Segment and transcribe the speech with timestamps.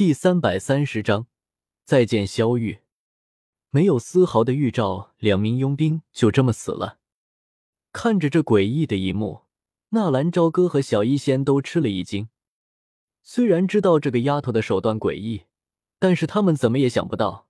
[0.00, 1.26] 第三百三十章，
[1.84, 2.78] 再见萧玉。
[3.68, 7.00] 没有丝毫的预兆，两名佣兵就这么死了。
[7.92, 9.42] 看着这诡异的一幕，
[9.90, 12.30] 纳兰朝歌和小医仙都吃了一惊。
[13.22, 15.42] 虽然知道这个丫头的手段诡异，
[15.98, 17.46] 但是他们怎么也想不到，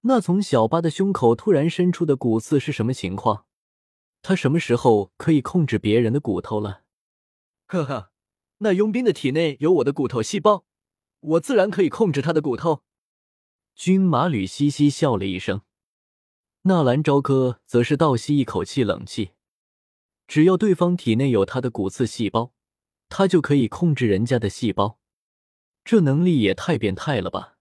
[0.00, 3.44] 那从小八的胸口突然伸出的骨刺是什么情况。
[4.22, 6.82] 他什么时候可以控制别人的骨头了？
[7.66, 8.10] 呵呵，
[8.58, 10.64] 那佣兵的体内有我的骨头细胞。
[11.20, 12.82] 我自然可以控制他的骨头。
[13.74, 15.62] 军马吕嘻嘻笑了一声，
[16.62, 19.32] 纳兰朝歌则是倒吸一口气冷气。
[20.26, 22.52] 只要对方体内有他的骨刺细胞，
[23.08, 24.98] 他就可以控制人家的细胞。
[25.84, 27.58] 这能力也太变态了吧！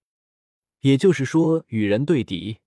[0.82, 2.60] 也就是说，与人对敌，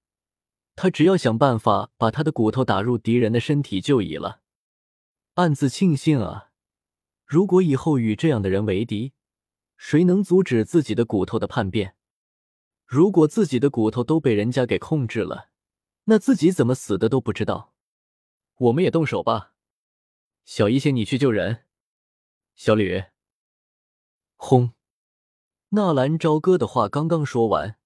[0.76, 4.42] 他只要想办法把他的骨头打入敌人的身体就已了。
[5.34, 6.50] 暗自庆幸啊，
[7.24, 9.14] 如果以后与这样的人为敌。
[9.78, 11.94] 谁能阻止自己的骨头的叛变？
[12.84, 15.48] 如果自己的骨头都被人家给控制了，
[16.04, 17.72] 那自己怎么死的都不知道。
[18.56, 19.54] 我们也动手吧，
[20.44, 21.64] 小医仙，你去救人。
[22.54, 23.04] 小吕，
[24.36, 24.72] 轰！
[25.68, 27.78] 纳兰朝歌的话刚刚说完，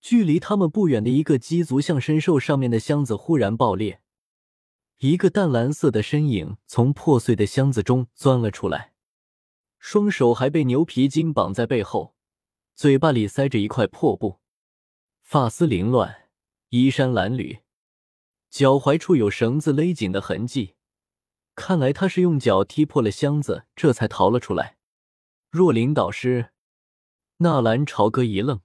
[0.00, 4.02] 距离他们不远的一个鸡足象身兽上面的箱子忽然爆裂，
[4.98, 8.92] 一个淡蓝色的身影从破碎的箱子中钻了出来。
[9.78, 12.14] 双手还被牛皮筋绑在背后，
[12.74, 14.40] 嘴巴里塞着一块破布，
[15.22, 16.28] 发丝凌乱，
[16.70, 17.60] 衣衫褴褛，
[18.50, 20.74] 脚踝处有绳子勒紧的痕迹。
[21.54, 24.76] 看来他是用脚踢破了箱子，这才逃了出来。
[25.48, 26.50] 若琳导师，
[27.38, 28.60] 纳兰朝歌一愣，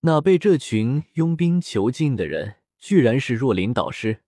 [0.00, 4.22] 那被这群佣兵囚禁的人，居然是若琳导师。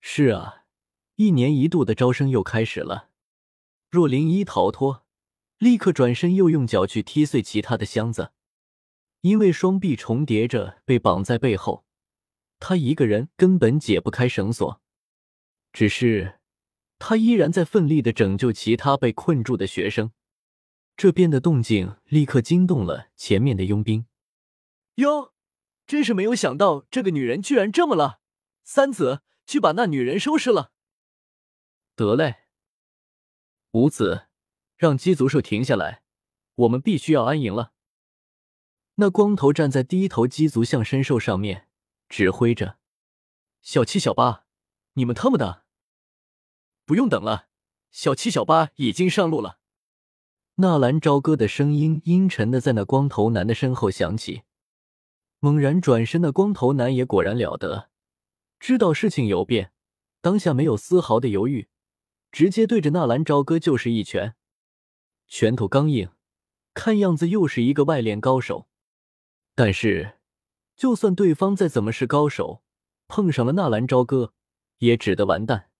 [0.00, 0.64] 是啊，
[1.14, 3.10] 一年一度的招生又开始了。
[3.94, 5.04] 若林一逃脱。
[5.58, 8.32] 立刻转身，又用脚去踢碎其他的箱子，
[9.20, 11.84] 因为双臂重叠着被绑在背后，
[12.58, 14.82] 他一个人根本解不开绳索。
[15.72, 16.40] 只是
[16.98, 20.10] 他依然在奋力的拯救其他被困住的学生。
[20.96, 24.06] 这边的动静立刻惊动了前面的佣兵。
[24.96, 25.32] 哟，
[25.86, 28.18] 真是没有想到，这个女人居然这么了！
[28.64, 30.72] 三子，去把那女人收拾了。
[31.94, 32.43] 得嘞，
[33.74, 34.28] 五子。
[34.76, 36.02] 让鸡足兽停下来，
[36.56, 37.72] 我们必须要安营了。
[38.96, 41.68] 那光头站在第一头鸡足象身兽上面，
[42.08, 42.78] 指挥着
[43.62, 44.46] ：“小七、小八，
[44.94, 45.64] 你们他妈的
[46.84, 47.48] 不用等了，
[47.90, 49.60] 小七、小八已经上路了。”
[50.56, 54.42] 纳兰朝歌的声音阴沉的在那光头男的身后响起。
[55.38, 57.90] 猛然转身的光头男也果然了得，
[58.58, 59.72] 知道事情有变，
[60.20, 61.68] 当下没有丝毫的犹豫，
[62.34, 64.34] 直接对着纳兰朝歌就是一拳。
[65.28, 66.08] 拳头刚硬，
[66.74, 68.66] 看样子又是一个外练高手。
[69.54, 70.14] 但是，
[70.74, 72.64] 就算对方再怎么是高手，
[73.06, 74.34] 碰上了纳兰朝歌，
[74.78, 75.70] 也只得完蛋。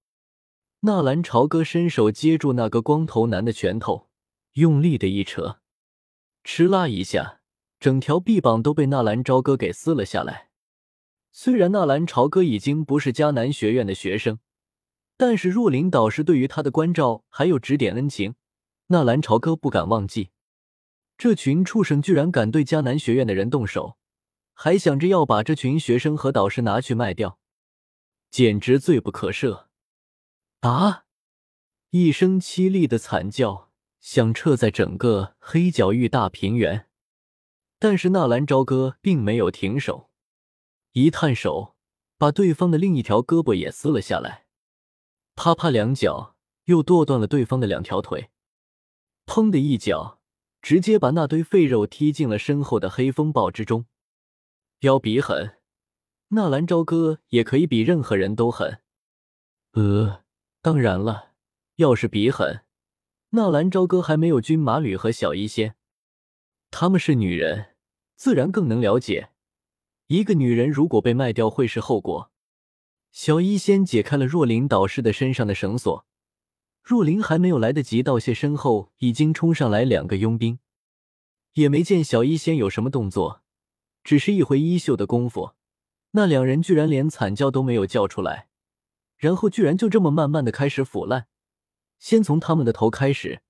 [0.83, 4.09] 纳兰朝歌伸手接住那个光头男的拳头，
[4.53, 5.59] 用力的一扯，
[6.45, 7.41] 哧啦一下，
[7.81, 10.51] 整条臂膀都被纳兰朝歌给撕了下来。
[11.33, 14.39] 虽然纳兰朝歌已经不是迦南学院的学生，
[15.17, 18.35] 但是若琳导师对于他的关照还有指点恩情。
[18.89, 20.31] 纳兰朝歌不敢忘记，
[21.17, 23.97] 这群畜生居然敢对迦南学院的人动手，
[24.53, 27.39] 还想着要把这群学生和导师拿去卖掉，
[28.31, 29.67] 简直罪不可赦！
[30.61, 31.05] 啊！
[31.91, 33.71] 一声凄厉的惨叫
[34.01, 36.87] 响彻在整个黑角域大平原，
[37.79, 40.11] 但是纳兰朝歌并没有停手，
[40.93, 41.75] 一探手
[42.19, 44.44] 把对方的另一条胳膊也撕了下来，
[45.35, 48.31] 啪啪两脚又剁断了对方的两条腿。
[49.27, 50.21] 砰的一脚，
[50.61, 53.87] 直接把那堆废肉踢进了身后的黑风暴之中。
[54.81, 55.59] 要比狠，
[56.29, 58.81] 纳兰朝歌也可以比任何人都狠。
[59.73, 60.25] 呃，
[60.61, 61.33] 当然了，
[61.77, 62.65] 要是比狠，
[63.31, 65.77] 纳兰朝歌还没有军马吕和小医仙。
[66.71, 67.77] 他们是女人，
[68.15, 69.31] 自然更能了解
[70.09, 72.31] 一个女人如果被卖掉会是后果。
[73.15, 76.05] 小医仙解开了若琳导师的身上的绳索。
[76.83, 80.59] 若琳还没有来得及道谢，身后已经冲上来两个佣兵，
[81.53, 83.43] 也没见小医仙有什么动作，
[84.03, 85.53] 只是一回衣袖的功夫，
[86.11, 88.49] 那两人居然连惨叫都没有叫出来，
[89.17, 91.29] 然后居然就这么慢慢的开始腐烂。
[92.01, 93.43] 先从他们的头开始，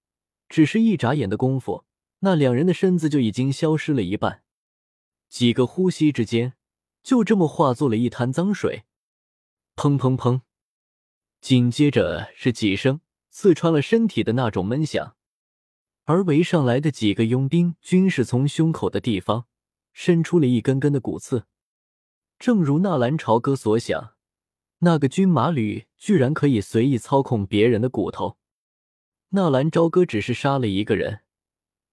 [0.47, 1.87] 只是一眨眼的功夫，
[2.19, 4.43] 那两人的身子就已经消失了一半，
[5.31, 6.53] 几个呼吸之间，
[7.03, 8.85] 就这么化作了一滩脏水。
[9.77, 10.41] 砰砰砰，
[11.41, 13.01] 紧接着是几声。
[13.37, 15.17] 刺穿了身体的那种闷响，
[16.05, 19.47] 而围上来的几个佣兵均是从胸口的地方
[19.93, 21.47] 伸出了一根根的骨刺。
[22.39, 24.15] 正如纳兰朝歌所想，
[24.79, 28.39] 那个军马吕居然可以随意操控别人的骨头。
[29.31, 31.23] 纳兰朝歌只是杀了一个人，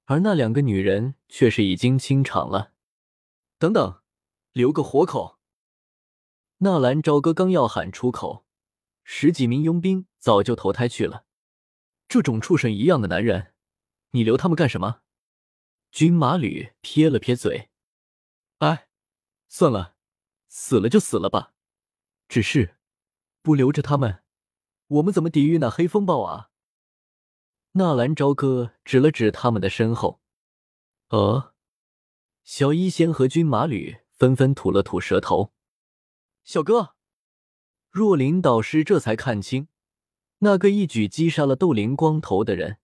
[0.05, 2.73] 而那两个女人却是已经清场了。
[3.57, 4.01] 等等，
[4.53, 5.39] 留个活口！
[6.63, 8.45] 纳兰朝歌刚要喊出口，
[9.03, 11.25] 十几名佣兵早就投胎去了。
[12.07, 13.55] 这种畜生一样的男人，
[14.11, 15.01] 你留他们干什么？
[15.89, 17.71] 军马吕撇了撇嘴，
[18.59, 18.87] 哎，
[19.49, 19.95] 算了。
[20.49, 21.53] 死了就死了吧，
[22.27, 22.75] 只是
[23.41, 24.21] 不留着他们，
[24.85, 26.51] 我们怎么抵御那黑风暴啊？
[27.71, 30.21] 纳兰朝歌指了指他们的身后。
[31.07, 31.55] 呃，
[32.43, 35.53] 小医仙和军马吕纷纷吐了吐舌头。
[36.43, 36.95] 小哥，
[37.89, 39.67] 若琳导师这才看清，
[40.39, 42.79] 那个一举击杀了斗灵光头的人，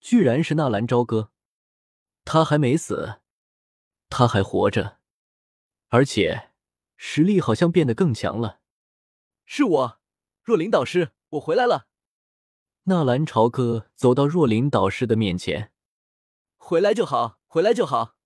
[0.00, 1.30] 居然是纳兰朝歌。
[2.24, 3.20] 他还没死，
[4.08, 4.98] 他还活着，
[5.88, 6.46] 而且。
[7.00, 8.58] 实力好像变得更强了。
[9.46, 10.00] 是我，
[10.42, 11.86] 若琳导师，我回来了。
[12.86, 15.72] 纳兰朝歌走到若琳导师的面前，
[16.56, 18.16] 回来就好，回来就好。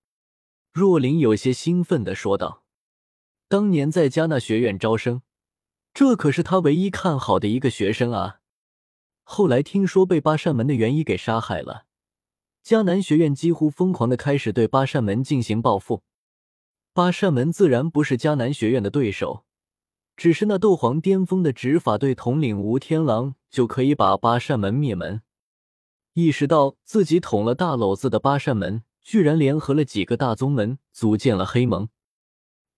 [0.72, 2.61] 若琳有些兴奋的说道
[3.52, 5.20] ：“当年在迦纳学院招生，
[5.92, 8.38] 这可是他唯一看好的一个学生啊。
[9.24, 11.84] 后来听说被八扇门的元一给杀害了，
[12.64, 16.02] 迦南学院几乎疯狂的开始对八扇门进行报复。”
[16.94, 19.44] 八扇门自然不是迦南学院的对手，
[20.16, 25.20] 只是那斗皇巅峰的执法队统领吴天狼就可以把八扇门灭门。
[26.14, 31.90] 意识到自己捅了大篓子的八扇门，居然联合了几个大宗门组建了黑盟，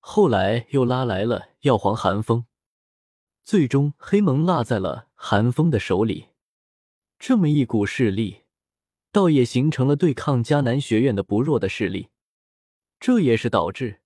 [0.06, 2.44] 后来又拉来了药皇寒风，
[3.42, 6.26] 最终黑盟落在了寒风的手里。
[7.18, 8.42] 这么一股势力，
[9.10, 12.10] 倒也形成了对抗迦南学院的不弱的势力。
[13.00, 14.02] 这也是导致。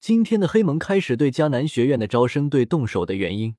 [0.00, 3.56] 今天的黑盟开始对迦南学院的招生队动手的原因。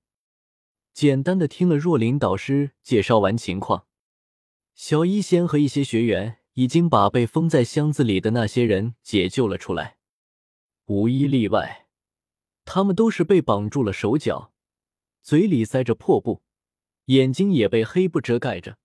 [0.96, 3.86] 简单的听了若琳导师介绍完情况，
[4.74, 9.97] 小医仙和一些学员已经把被封在箱子里的那些人解救了出来，
[10.88, 11.88] 无一例外，
[12.64, 14.54] 他们都是被绑住了手脚，
[15.22, 16.42] 嘴里塞着破布，
[17.06, 18.78] 眼睛也被黑布遮盖着，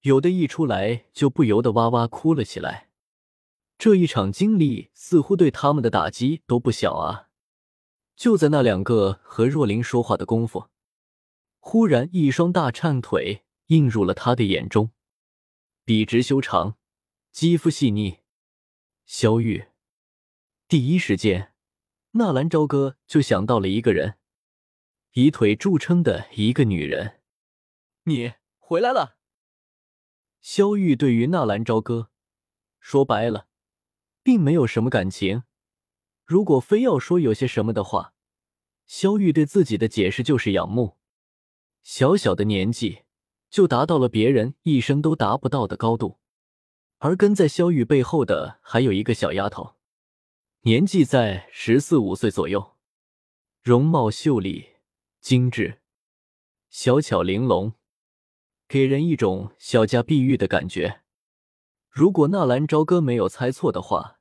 [0.00, 2.90] 有的一出来就不由得哇哇哭了起来。
[3.78, 7.28] 这一场经历似乎对他们的打击都不小啊！
[8.16, 10.66] 就在那两个和若琳说话的功夫，
[11.60, 14.90] 忽然一双大颤腿映入了他的眼中，
[15.84, 16.76] 笔直修长，
[17.30, 18.18] 肌肤细腻。
[19.06, 19.66] 萧玉，
[20.72, 21.52] 第一时间，
[22.12, 24.14] 纳兰朝歌就想到了一个人，
[25.12, 27.20] 以腿著称的一个女人。
[28.04, 29.18] 你回来了。
[30.40, 32.08] 萧玉对于纳兰朝歌，
[32.80, 33.48] 说白了。
[34.22, 35.42] 并没有什么感情。
[36.24, 38.14] 如果非要说有些什么的话，
[38.86, 40.96] 萧玉对自己的解释就是仰慕。
[41.82, 43.02] 小小的年纪
[43.50, 46.18] 就达到了别人一生都达不到的高度，
[46.96, 49.76] 而跟在萧玉背后的还有一个小丫头，
[50.64, 52.76] 年纪在十四五岁左右，
[53.64, 54.76] 容貌秀丽
[55.20, 55.80] 精致，
[56.70, 57.72] 小巧玲珑，
[58.68, 61.00] 给人一种小家碧玉的感觉。
[61.90, 64.20] 如果纳兰朝歌没有猜错的话，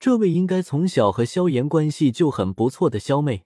[0.00, 3.44] 这位应该从小和萧炎关系就很不错的萧妹，